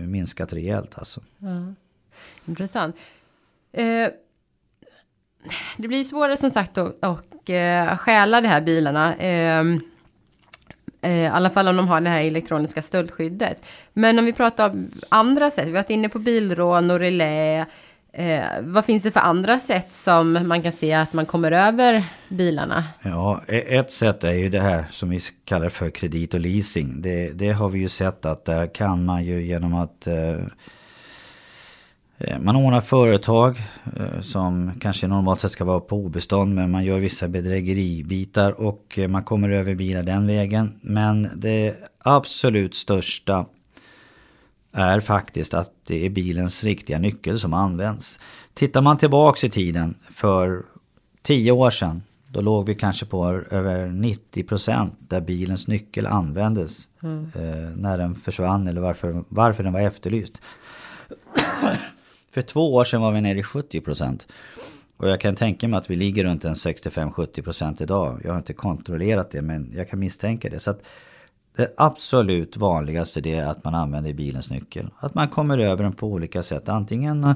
minskat 0.08 0.54
rejält 0.54 0.98
alltså. 0.98 1.22
Ja. 1.38 1.74
Intressant. 2.46 2.96
Eh, 3.72 4.10
det 5.78 5.88
blir 5.88 6.04
svårare 6.04 6.38
som 6.38 6.52
sagt 6.52 6.78
att 6.78 7.06
och, 7.06 7.50
eh, 7.50 7.98
stjäla 7.98 8.42
de 8.42 8.48
här 8.48 8.62
bilarna. 8.62 9.16
Eh, 9.16 9.64
eh, 11.02 11.12
I 11.12 11.28
alla 11.28 11.50
fall 11.50 11.68
om 11.68 11.78
de 11.78 11.88
har 11.88 12.02
det 12.02 12.10
här 12.10 12.24
elektroniska 12.24 12.82
stöldskyddet. 12.82 13.66
Men 13.94 14.20
om 14.20 14.26
vi 14.26 14.34
pratar 14.34 14.70
om 14.70 14.92
andra 15.10 15.52
sätt. 15.52 15.66
Vi 15.66 15.72
har 15.72 15.78
varit 15.78 15.90
inne 15.90 16.10
på 16.10 16.20
bilrån 16.20 16.92
och 16.92 17.00
relä. 17.00 17.66
Eh, 18.14 18.44
vad 18.62 18.86
finns 18.86 19.04
det 19.04 19.12
för 19.12 19.20
andra 19.20 19.60
sätt 19.60 19.88
som 19.92 20.48
man 20.48 20.62
kan 20.62 20.72
se 20.72 20.94
att 20.94 21.14
man 21.14 21.26
kommer 21.26 21.52
över 21.52 22.04
bilarna? 22.30 22.84
Ja, 23.02 23.42
e- 23.48 23.78
ett 23.78 23.92
sätt 23.92 24.24
är 24.24 24.34
ju 24.34 24.50
det 24.50 24.60
här 24.60 24.86
som 24.92 25.10
vi 25.10 25.20
kallar 25.46 25.70
för 25.70 25.90
kredit 25.90 26.34
och 26.34 26.40
leasing. 26.40 27.02
Det, 27.02 27.32
det 27.34 27.52
har 27.52 27.70
vi 27.70 27.80
ju 27.80 27.90
sett 27.90 28.26
att 28.26 28.46
där 28.46 28.74
kan 28.74 29.06
man 29.06 29.24
ju 29.24 29.46
genom 29.46 29.74
att 29.74 30.08
Eh, 30.08 30.44
man 32.40 32.56
ordnar 32.56 32.82
företag 32.82 33.62
eh, 33.96 34.22
som 34.22 34.72
kanske 34.80 35.08
normalt 35.08 35.40
sett 35.40 35.52
ska 35.52 35.66
vara 35.66 35.80
på 35.80 35.96
obestånd 35.96 36.56
men 36.56 36.72
man 36.72 36.84
gör 36.84 37.00
vissa 37.00 37.28
bedrägeribitar 37.28 38.52
och 38.52 39.00
eh, 39.00 39.08
man 39.08 39.24
kommer 39.24 39.50
över 39.50 39.76
bilar 39.76 40.04
den 40.04 40.28
vägen. 40.28 40.80
Men 40.82 41.30
det 41.36 41.76
absolut 42.00 42.76
största 42.76 43.46
är 44.72 45.00
faktiskt 45.00 45.54
att 45.54 45.72
det 45.88 46.06
är 46.06 46.10
bilens 46.10 46.64
riktiga 46.64 47.00
nyckel 47.00 47.40
som 47.40 47.54
används. 47.54 48.20
Tittar 48.54 48.82
man 48.82 48.98
tillbaks 48.98 49.44
i 49.44 49.50
tiden 49.50 49.96
för 50.16 50.64
tio 51.22 51.52
år 51.52 51.70
sedan 51.70 52.02
då 52.28 52.42
låg 52.42 52.66
vi 52.66 52.76
kanske 52.76 53.06
på 53.06 53.26
över 53.52 53.88
90% 53.88 54.90
där 55.00 55.22
bilens 55.22 55.68
nyckel 55.68 56.06
användes 56.06 56.90
Mm. 57.04 57.32
eh, 57.36 57.76
när 57.76 57.98
den 57.98 58.16
försvann 58.16 58.68
eller 58.68 58.82
varför, 58.82 59.24
varför 59.30 59.64
den 59.64 59.74
var 59.74 59.82
efterlyst. 59.82 60.42
För 62.38 62.42
två 62.42 62.74
år 62.74 62.84
sedan 62.84 63.02
var 63.02 63.12
vi 63.12 63.22
nere 63.22 63.40
i 63.40 63.44
70 63.44 63.82
procent. 63.82 64.28
Och 64.98 65.10
jag 65.10 65.22
kan 65.22 65.36
tänka 65.36 65.68
mig 65.68 65.78
att 65.78 65.90
vi 65.90 65.96
ligger 65.96 66.24
runt 66.24 66.46
en 66.46 66.54
65-70 66.54 67.42
procent 67.42 67.82
idag. 67.82 68.22
Jag 68.24 68.32
har 68.32 68.38
inte 68.38 68.54
kontrollerat 68.54 69.32
det 69.32 69.42
men 69.42 69.72
jag 69.76 69.90
kan 69.90 70.00
misstänka 70.00 70.50
det. 70.50 70.60
Så 70.60 70.72
att 70.72 70.82
det 71.56 71.74
absolut 71.78 72.58
vanligaste 72.58 73.22
det 73.22 73.34
är 73.34 73.46
att 73.46 73.64
man 73.64 73.76
använder 73.76 74.14
bilens 74.14 74.50
nyckel. 74.50 74.90
Att 75.00 75.16
man 75.16 75.28
kommer 75.28 75.58
över 75.58 75.84
den 75.84 75.94
på 75.94 76.08
olika 76.08 76.44
sätt. 76.44 76.70
Antingen 76.70 77.24
eh, 77.24 77.34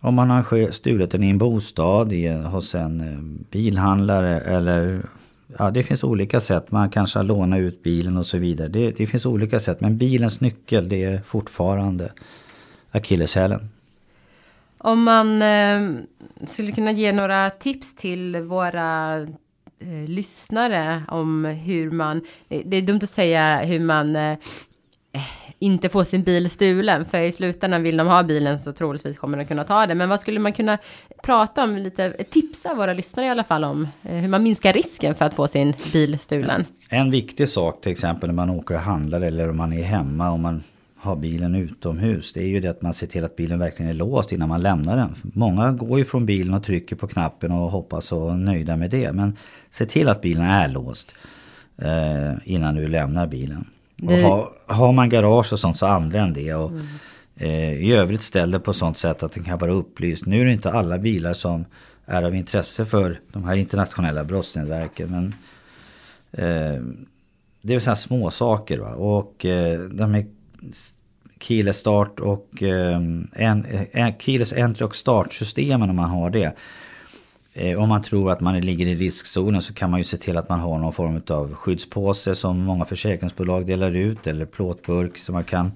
om 0.00 0.14
man 0.14 0.30
har 0.30 0.70
stulit 0.70 1.10
den 1.10 1.22
i 1.22 1.30
en 1.30 1.38
bostad, 1.38 2.12
i, 2.12 2.28
hos 2.28 2.74
en 2.74 3.00
eh, 3.00 3.44
bilhandlare 3.50 4.40
eller 4.40 5.06
Ja, 5.58 5.70
det 5.70 5.82
finns 5.82 6.04
olika 6.04 6.40
sätt. 6.40 6.70
Man 6.70 6.90
kanske 6.90 7.18
har 7.18 7.24
lånat 7.24 7.58
ut 7.58 7.82
bilen 7.82 8.16
och 8.16 8.26
så 8.26 8.38
vidare. 8.38 8.68
Det, 8.68 8.90
det 8.90 9.06
finns 9.06 9.26
olika 9.26 9.60
sätt. 9.60 9.80
Men 9.80 9.98
bilens 9.98 10.40
nyckel 10.40 10.88
det 10.88 11.04
är 11.04 11.20
fortfarande 11.20 12.12
akilleshälen. 12.90 13.68
Om 14.84 15.02
man 15.02 15.42
eh, 15.42 15.80
skulle 16.46 16.72
kunna 16.72 16.92
ge 16.92 17.12
några 17.12 17.50
tips 17.50 17.94
till 17.94 18.36
våra 18.36 19.16
eh, 19.80 20.08
lyssnare 20.08 21.02
om 21.08 21.44
hur 21.44 21.90
man, 21.90 22.22
eh, 22.48 22.62
det, 22.64 22.76
är 22.76 22.82
dumt 22.82 23.00
att 23.02 23.10
säga 23.10 23.64
hur 23.64 23.80
man 23.80 24.16
eh, 24.16 24.32
eh, 25.12 25.22
inte 25.58 25.88
får 25.88 26.04
sin 26.04 26.22
bil 26.22 26.50
stulen, 26.50 27.04
för 27.04 27.20
i 27.20 27.32
slutändan 27.32 27.82
vill 27.82 27.96
de 27.96 28.06
ha 28.06 28.22
bilen 28.22 28.58
så 28.58 28.72
troligtvis 28.72 29.18
kommer 29.18 29.38
de 29.38 29.44
kunna 29.44 29.64
ta 29.64 29.86
det. 29.86 29.94
Men 29.94 30.08
vad 30.08 30.20
skulle 30.20 30.40
man 30.40 30.52
kunna 30.52 30.78
prata 31.22 31.64
om, 31.64 31.76
lite 31.76 32.04
eh, 32.04 32.26
tipsa 32.26 32.74
våra 32.74 32.92
lyssnare 32.92 33.26
i 33.26 33.28
alla 33.28 33.44
fall 33.44 33.64
om, 33.64 33.88
eh, 34.02 34.16
hur 34.16 34.28
man 34.28 34.42
minskar 34.42 34.72
risken 34.72 35.14
för 35.14 35.24
att 35.24 35.34
få 35.34 35.48
sin 35.48 35.74
bil 35.92 36.18
stulen? 36.18 36.64
En 36.88 37.10
viktig 37.10 37.48
sak 37.48 37.80
till 37.80 37.92
exempel 37.92 38.28
när 38.28 38.34
man 38.34 38.50
åker 38.50 38.74
och 38.74 38.80
handlar 38.80 39.20
eller 39.20 39.48
om 39.50 39.56
man 39.56 39.72
är 39.72 39.82
hemma 39.82 40.32
och 40.32 40.40
man 40.40 40.62
har 41.02 41.16
bilen 41.16 41.54
utomhus. 41.54 42.32
Det 42.32 42.40
är 42.42 42.46
ju 42.46 42.60
det 42.60 42.68
att 42.68 42.82
man 42.82 42.94
ser 42.94 43.06
till 43.06 43.24
att 43.24 43.36
bilen 43.36 43.58
verkligen 43.58 43.90
är 43.90 43.94
låst 43.94 44.32
innan 44.32 44.48
man 44.48 44.62
lämnar 44.62 44.96
den. 44.96 45.14
Många 45.22 45.72
går 45.72 45.98
ju 45.98 46.04
från 46.04 46.26
bilen 46.26 46.54
och 46.54 46.62
trycker 46.64 46.96
på 46.96 47.06
knappen 47.06 47.52
och 47.52 47.70
hoppas 47.70 48.12
och 48.12 48.30
är 48.30 48.34
nöjda 48.36 48.76
med 48.76 48.90
det. 48.90 49.12
Men 49.12 49.36
se 49.70 49.86
till 49.86 50.08
att 50.08 50.20
bilen 50.20 50.42
är 50.44 50.68
låst 50.68 51.14
eh, 51.78 52.32
innan 52.44 52.74
du 52.74 52.88
lämnar 52.88 53.26
bilen. 53.26 53.64
Det- 53.96 54.24
Och 54.24 54.30
har, 54.30 54.48
har 54.66 54.92
man 54.92 55.08
garage 55.08 55.52
och 55.52 55.58
sånt 55.58 55.76
så 55.76 55.86
använd 55.86 56.34
det. 56.34 56.54
Och, 56.54 56.70
eh, 57.36 57.72
I 57.72 57.92
övrigt 57.92 58.22
ställ 58.22 58.50
det 58.50 58.60
på 58.60 58.72
sånt 58.72 58.98
sätt 58.98 59.22
att 59.22 59.32
den 59.32 59.44
kan 59.44 59.58
vara 59.58 59.72
upplyst. 59.72 60.26
Nu 60.26 60.40
är 60.40 60.44
det 60.44 60.52
inte 60.52 60.70
alla 60.70 60.98
bilar 60.98 61.32
som 61.32 61.64
är 62.06 62.22
av 62.22 62.34
intresse 62.34 62.84
för 62.84 63.20
de 63.32 63.44
här 63.44 63.56
internationella 63.56 64.24
brottsnätverken. 64.24 65.10
Men 65.10 65.34
eh, 66.32 66.82
det 67.62 67.74
är 67.74 67.78
sådana 67.78 67.96
små 67.96 68.30
saker 68.30 68.78
va. 68.78 68.94
Och 68.94 69.46
eh, 69.46 69.80
de 69.80 70.14
är 70.62 70.72
keyless 71.42 71.76
start 71.76 72.20
och 72.20 72.62
ehm, 72.62 73.28
en, 73.32 73.66
en, 73.92 74.14
keyless 74.18 74.52
entry 74.52 74.86
och 74.86 74.96
startsystemen 74.96 75.90
om 75.90 75.96
man 75.96 76.10
har 76.10 76.30
det. 76.30 76.56
Eh, 77.54 77.78
om 77.78 77.88
man 77.88 78.02
tror 78.02 78.30
att 78.30 78.40
man 78.40 78.60
ligger 78.60 78.86
i 78.86 78.94
riskzonen 78.94 79.62
så 79.62 79.74
kan 79.74 79.90
man 79.90 80.00
ju 80.00 80.04
se 80.04 80.16
till 80.16 80.36
att 80.36 80.48
man 80.48 80.60
har 80.60 80.78
någon 80.78 80.92
form 80.92 81.22
av 81.30 81.54
skyddspåse 81.54 82.34
som 82.34 82.60
många 82.60 82.84
försäkringsbolag 82.84 83.66
delar 83.66 83.92
ut 83.92 84.26
eller 84.26 84.44
plåtburk 84.44 85.18
som 85.18 85.32
man 85.32 85.44
kan 85.44 85.72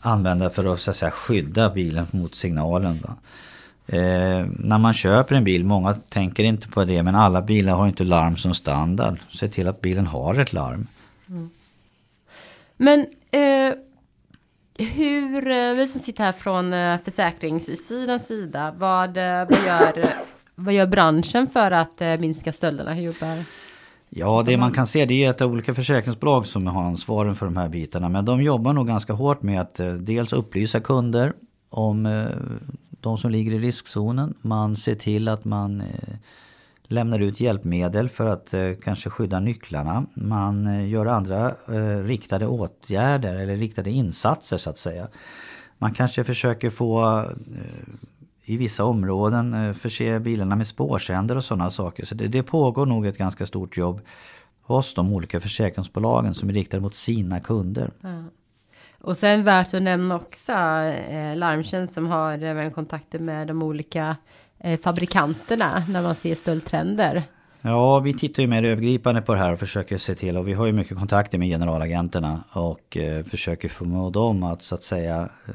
använda 0.00 0.50
för 0.50 0.74
att, 0.74 0.80
så 0.80 0.90
att 0.90 0.96
säga, 0.96 1.10
skydda 1.10 1.70
bilen 1.70 2.06
mot 2.10 2.34
signalen. 2.34 2.98
Eh, 3.86 4.46
när 4.58 4.78
man 4.78 4.94
köper 4.94 5.34
en 5.34 5.44
bil, 5.44 5.64
många 5.64 5.94
tänker 5.94 6.44
inte 6.44 6.68
på 6.68 6.84
det 6.84 7.02
men 7.02 7.14
alla 7.14 7.42
bilar 7.42 7.76
har 7.76 7.86
inte 7.86 8.04
larm 8.04 8.36
som 8.36 8.54
standard. 8.54 9.18
Se 9.30 9.48
till 9.48 9.68
att 9.68 9.80
bilen 9.80 10.06
har 10.06 10.40
ett 10.40 10.52
larm. 10.52 10.86
Mm. 11.28 11.50
Men 12.76 13.06
eh, 13.30 13.74
hur, 14.78 15.50
eh, 15.50 15.74
vi 15.74 15.86
som 15.86 16.00
sitter 16.00 16.24
här 16.24 16.32
från 16.32 16.72
eh, 16.72 17.00
försäkringssidans 17.04 18.26
sida, 18.26 18.74
vad, 18.78 19.16
eh, 19.16 19.48
vad, 19.50 19.66
gör, 19.66 20.14
vad 20.54 20.74
gör 20.74 20.86
branschen 20.86 21.46
för 21.46 21.70
att 21.70 22.00
minska 22.20 22.52
stölderna? 22.52 22.92
Hur 22.92 23.02
jobbar? 23.02 23.44
Ja, 24.10 24.42
det 24.46 24.56
man 24.56 24.72
kan 24.72 24.86
se 24.86 25.04
det 25.04 25.24
är 25.24 25.30
att 25.30 25.38
det 25.38 25.44
är 25.44 25.48
olika 25.48 25.74
försäkringsbolag 25.74 26.46
som 26.46 26.66
har 26.66 26.82
ansvaren 26.82 27.36
för 27.36 27.46
de 27.46 27.56
här 27.56 27.68
bitarna. 27.68 28.08
Men 28.08 28.24
de 28.24 28.42
jobbar 28.42 28.72
nog 28.72 28.86
ganska 28.86 29.12
hårt 29.12 29.42
med 29.42 29.60
att 29.60 29.80
dels 29.98 30.32
upplysa 30.32 30.80
kunder 30.80 31.32
om 31.70 32.26
de 33.00 33.18
som 33.18 33.30
ligger 33.30 33.52
i 33.52 33.58
riskzonen. 33.58 34.34
Man 34.40 34.76
ser 34.76 34.94
till 34.94 35.28
att 35.28 35.44
man 35.44 35.82
lämnar 36.88 37.18
ut 37.18 37.40
hjälpmedel 37.40 38.08
för 38.08 38.26
att 38.26 38.54
eh, 38.54 38.72
kanske 38.82 39.10
skydda 39.10 39.40
nycklarna. 39.40 40.06
Man 40.14 40.66
eh, 40.66 40.88
gör 40.88 41.06
andra 41.06 41.54
eh, 41.68 42.04
riktade 42.04 42.46
åtgärder 42.46 43.34
eller 43.34 43.56
riktade 43.56 43.90
insatser 43.90 44.56
så 44.56 44.70
att 44.70 44.78
säga. 44.78 45.08
Man 45.78 45.94
kanske 45.94 46.24
försöker 46.24 46.70
få 46.70 47.24
i 48.44 48.56
vissa 48.56 48.84
områden 48.84 49.74
förse 49.74 50.20
bilarna 50.20 50.56
med 50.56 50.66
spårsändare 50.66 51.38
och 51.38 51.44
sådana 51.44 51.70
saker. 51.70 52.04
Så 52.04 52.14
det, 52.14 52.28
det 52.28 52.42
pågår 52.42 52.86
nog 52.86 53.06
ett 53.06 53.18
ganska 53.18 53.46
stort 53.46 53.76
jobb 53.76 54.00
hos 54.62 54.94
de 54.94 55.12
olika 55.12 55.40
försäkringsbolagen 55.40 56.34
som 56.34 56.48
är 56.48 56.52
riktade 56.52 56.80
mot 56.80 56.94
sina 56.94 57.40
kunder. 57.40 57.90
Mm. 58.04 58.24
Och 59.00 59.16
sen 59.16 59.44
värt 59.44 59.74
att 59.74 59.82
nämna 59.82 60.16
också 60.16 60.52
eh, 60.52 61.36
Larmtjänst 61.36 61.92
som 61.92 62.06
har 62.06 62.38
även 62.38 62.70
kontakter 62.70 63.18
med 63.18 63.46
de 63.46 63.62
olika 63.62 64.16
Eh, 64.60 64.80
fabrikanterna 64.80 65.82
när 65.88 66.02
man 66.02 66.14
ser 66.14 66.34
stöldtrender. 66.34 67.22
Ja, 67.60 67.98
vi 67.98 68.14
tittar 68.14 68.42
ju 68.42 68.46
mer 68.46 68.62
övergripande 68.62 69.22
på 69.22 69.34
det 69.34 69.40
här 69.40 69.52
och 69.52 69.58
försöker 69.58 69.98
se 69.98 70.14
till 70.14 70.36
och 70.36 70.48
vi 70.48 70.52
har 70.52 70.66
ju 70.66 70.72
mycket 70.72 70.98
kontakter 70.98 71.38
med 71.38 71.48
generalagenterna 71.48 72.44
och 72.52 72.96
eh, 72.96 73.24
försöker 73.24 73.68
förmå 73.68 74.10
dem 74.10 74.42
att 74.42 74.62
så 74.62 74.74
att 74.74 74.82
säga 74.82 75.28
eh, 75.46 75.54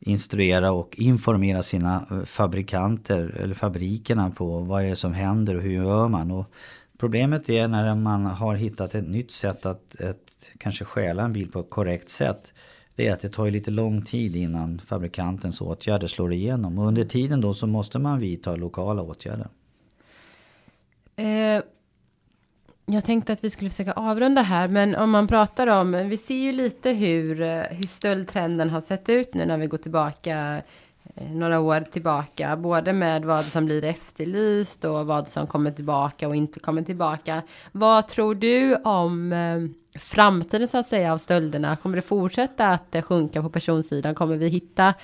instruera 0.00 0.72
och 0.72 0.94
informera 0.98 1.62
sina 1.62 2.06
eh, 2.10 2.22
fabrikanter 2.22 3.40
eller 3.42 3.54
fabrikerna 3.54 4.30
på 4.30 4.58
vad 4.58 4.84
är 4.84 4.88
det 4.88 4.96
som 4.96 5.14
händer 5.14 5.56
och 5.56 5.62
hur 5.62 5.72
gör 5.72 6.08
man. 6.08 6.30
Och 6.30 6.52
Problemet 6.98 7.48
är 7.48 7.68
när 7.68 7.94
man 7.94 8.26
har 8.26 8.54
hittat 8.54 8.94
ett 8.94 9.08
nytt 9.08 9.30
sätt 9.30 9.66
att, 9.66 10.00
att 10.00 10.50
kanske 10.58 10.84
stjäla 10.84 11.22
en 11.22 11.32
bil 11.32 11.50
på 11.50 11.60
ett 11.60 11.70
korrekt 11.70 12.08
sätt. 12.08 12.54
Det 12.96 13.06
är 13.06 13.12
att 13.12 13.20
det 13.20 13.28
tar 13.28 13.50
lite 13.50 13.70
lång 13.70 14.02
tid 14.02 14.36
innan 14.36 14.78
fabrikantens 14.86 15.60
åtgärder 15.60 16.06
slår 16.06 16.32
igenom. 16.32 16.78
Och 16.78 16.86
under 16.86 17.04
tiden 17.04 17.40
då 17.40 17.54
så 17.54 17.66
måste 17.66 17.98
man 17.98 18.20
vidta 18.20 18.56
lokala 18.56 19.02
åtgärder. 19.02 19.48
Eh, 21.16 21.62
jag 22.86 23.04
tänkte 23.04 23.32
att 23.32 23.44
vi 23.44 23.50
skulle 23.50 23.70
försöka 23.70 23.92
avrunda 23.92 24.42
här, 24.42 24.68
men 24.68 24.96
om 24.96 25.10
man 25.10 25.28
pratar 25.28 25.66
om, 25.66 25.92
vi 25.92 26.16
ser 26.16 26.34
ju 26.34 26.52
lite 26.52 26.90
hur, 26.90 27.42
eh, 27.42 27.62
hur 27.70 27.86
stöldtrenden 27.86 28.70
har 28.70 28.80
sett 28.80 29.08
ut 29.08 29.34
nu 29.34 29.46
när 29.46 29.58
vi 29.58 29.66
går 29.66 29.78
tillbaka 29.78 30.62
Eh, 31.14 31.30
några 31.30 31.60
år 31.60 31.80
tillbaka, 31.80 32.56
både 32.56 32.92
med 32.92 33.24
vad 33.24 33.44
som 33.44 33.64
blir 33.64 33.84
efterlyst 33.84 34.84
och 34.84 35.06
vad 35.06 35.28
som 35.28 35.46
kommer 35.46 35.70
tillbaka 35.70 36.28
och 36.28 36.36
inte 36.36 36.60
kommer 36.60 36.82
tillbaka. 36.82 37.42
Vad 37.72 38.08
tror 38.08 38.34
du 38.34 38.74
om 38.74 39.32
eh, 39.32 39.98
framtiden 40.00 40.68
så 40.68 40.78
att 40.78 40.86
säga 40.86 41.12
av 41.12 41.18
stölderna? 41.18 41.76
Kommer 41.76 41.96
det 41.96 42.02
fortsätta 42.02 42.68
att 42.68 42.94
eh, 42.94 43.02
sjunka 43.02 43.42
på 43.42 43.50
personsidan? 43.50 44.14
Kommer 44.14 44.36
vi 44.36 44.48
hitta 44.48 44.94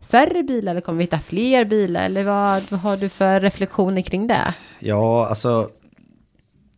färre 0.00 0.42
bilar 0.42 0.72
eller 0.72 0.80
kommer 0.80 0.98
vi 0.98 1.04
hitta 1.04 1.20
fler 1.20 1.64
bilar? 1.64 2.04
Eller 2.04 2.24
vad, 2.24 2.62
vad 2.70 2.80
har 2.80 2.96
du 2.96 3.08
för 3.08 3.40
reflektioner 3.40 4.02
kring 4.02 4.26
det? 4.26 4.54
Ja, 4.78 5.26
alltså 5.28 5.70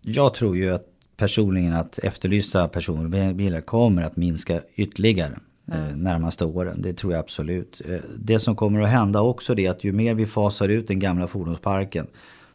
jag 0.02 0.34
tror 0.34 0.56
ju 0.56 0.74
att 0.74 0.86
personligen 1.16 1.72
att 1.72 1.98
efterlysta 1.98 2.68
personbilar 2.68 3.60
kommer 3.60 4.02
att 4.02 4.16
minska 4.16 4.60
ytterligare 4.74 5.38
mm. 5.72 6.00
närmaste 6.00 6.44
åren. 6.44 6.82
Det 6.82 6.92
tror 6.92 7.12
jag 7.12 7.20
absolut. 7.20 7.82
Eh, 7.88 8.00
det 8.18 8.38
som 8.38 8.56
kommer 8.56 8.80
att 8.80 8.88
hända 8.88 9.20
också 9.20 9.58
är 9.58 9.70
att 9.70 9.84
ju 9.84 9.92
mer 9.92 10.14
vi 10.14 10.26
fasar 10.26 10.68
ut 10.68 10.88
den 10.88 10.98
gamla 10.98 11.26
fordonsparken 11.26 12.06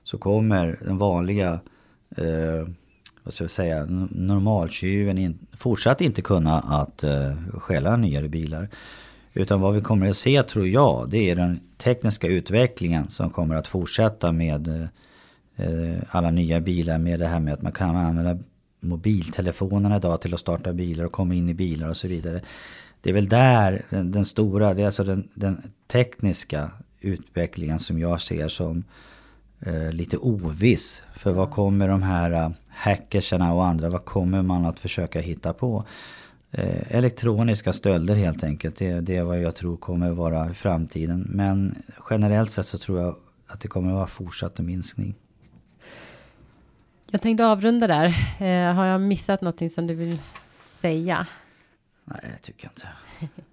så 0.03 0.17
kommer 0.17 0.79
den 0.85 0.97
vanliga 0.97 1.59
eh, 2.17 2.67
vad 3.27 3.33
ska 3.33 3.43
jag 3.43 3.51
säga, 3.51 3.85
normaltjuven 4.11 5.17
in, 5.17 5.39
fortsatt 5.57 6.01
inte 6.01 6.21
kunna 6.21 6.59
att 6.59 7.03
eh, 7.03 7.33
stjäla 7.53 7.95
nyare 7.95 8.29
bilar. 8.29 8.69
Utan 9.33 9.61
vad 9.61 9.73
vi 9.73 9.81
kommer 9.81 10.09
att 10.09 10.17
se 10.17 10.43
tror 10.43 10.67
jag 10.67 11.09
det 11.09 11.29
är 11.29 11.35
den 11.35 11.59
tekniska 11.77 12.27
utvecklingen 12.27 13.09
som 13.09 13.29
kommer 13.29 13.55
att 13.55 13.67
fortsätta 13.67 14.31
med 14.31 14.67
eh, 14.67 14.87
eh 15.67 15.97
alla 16.09 16.31
nya 16.31 16.59
bilar. 16.59 16.97
Med 16.97 17.19
det 17.19 17.27
här 17.27 17.39
med 17.39 17.53
att 17.53 17.61
man 17.61 17.71
kan 17.71 17.95
använda 17.95 18.37
mobiltelefonerna 18.87 19.97
idag 19.97 20.21
till 20.21 20.33
att 20.33 20.39
starta 20.39 20.73
bilar 20.73 21.05
och 21.05 21.11
komma 21.11 21.33
in 21.33 21.49
i 21.49 21.53
bilar 21.53 21.89
och 21.89 21.97
så 21.97 22.07
vidare 22.07 22.41
det 23.01 23.09
är 23.09 23.13
väl 23.13 23.29
där 23.29 23.85
den, 23.89 24.11
den 24.11 24.25
stora, 24.25 24.73
det 24.73 24.81
är 24.81 24.85
alltså 24.85 25.03
den, 25.03 25.29
den, 25.33 25.71
tekniska 25.87 26.71
utvecklingen 26.99 27.79
som 27.79 27.99
jag 27.99 28.21
ser 28.21 28.47
som 28.47 28.83
eh, 29.59 29.91
lite 29.91 30.17
oviss. 30.17 31.03
För 31.15 31.31
vad 31.31 31.51
kommer 31.51 31.87
de 31.87 32.03
här 32.03 32.29
hackerserna 32.29 32.55
hackersarna 32.69 33.53
och 33.53 33.65
andra, 33.65 33.89
vad 33.89 34.05
kommer 34.05 34.41
man 34.41 34.65
att 34.65 34.79
försöka 34.79 35.19
hitta 35.19 35.53
på? 35.53 35.85
Eh, 36.51 36.95
elektroniska 36.95 37.73
stölder 37.73 38.15
helt 38.15 38.43
enkelt, 38.43 38.75
det, 38.75 38.99
det 38.99 39.15
är 39.15 39.23
vad 39.23 39.41
jag 39.41 39.55
tror 39.55 39.77
kommer 39.77 40.11
vara 40.11 40.51
i 40.51 40.53
framtiden. 40.53 41.27
Men 41.29 41.75
generellt 42.09 42.51
sett 42.51 42.67
så 42.67 42.77
tror 42.77 42.99
jag 42.99 43.15
att 43.47 43.61
det 43.61 43.67
kommer 43.67 43.89
att 43.89 43.95
vara 43.95 44.07
fortsatt 44.07 44.59
minskning. 44.59 45.15
Jag 47.11 47.21
tänkte 47.21 47.45
avrunda 47.45 47.87
där. 47.87 48.05
Eh, 48.39 48.73
har 48.75 48.85
jag 48.85 49.01
missat 49.01 49.41
någonting 49.41 49.69
som 49.69 49.87
du 49.87 49.93
vill 49.93 50.19
säga? 50.55 51.27
Nej, 52.03 52.19
det 52.23 52.37
tycker 52.43 52.65
jag 52.65 52.71
inte. 52.71 52.87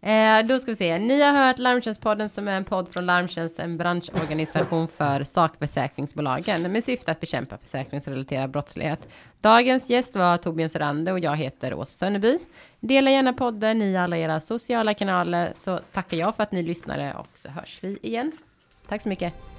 Eh, 0.00 0.46
då 0.46 0.58
ska 0.58 0.70
vi 0.70 0.76
se. 0.76 0.98
Ni 0.98 1.22
har 1.22 1.46
hört 1.46 1.58
Larmtjänstpodden 1.58 2.28
som 2.28 2.48
är 2.48 2.56
en 2.56 2.64
podd 2.64 2.88
från 2.88 3.06
Larmtjänst, 3.06 3.58
en 3.58 3.76
branschorganisation 3.76 4.88
för 4.88 5.24
sakförsäkringsbolagen 5.24 6.72
med 6.72 6.84
syfte 6.84 7.12
att 7.12 7.20
bekämpa 7.20 7.58
försäkringsrelaterad 7.58 8.50
brottslighet. 8.50 9.08
Dagens 9.40 9.90
gäst 9.90 10.16
var 10.16 10.36
Torbjörn 10.36 10.68
Serander 10.68 11.12
och 11.12 11.18
jag 11.18 11.36
heter 11.36 11.74
Åsa 11.74 11.92
Sönneby. 11.92 12.38
Dela 12.80 13.10
gärna 13.10 13.32
podden 13.32 13.82
i 13.82 13.96
alla 13.96 14.18
era 14.18 14.40
sociala 14.40 14.94
kanaler 14.94 15.52
så 15.56 15.80
tackar 15.92 16.16
jag 16.16 16.36
för 16.36 16.42
att 16.42 16.52
ni 16.52 16.62
lyssnade 16.62 17.14
och 17.14 17.28
så 17.34 17.48
hörs 17.48 17.78
vi 17.82 17.98
igen. 18.02 18.32
Tack 18.88 19.02
så 19.02 19.08
mycket. 19.08 19.57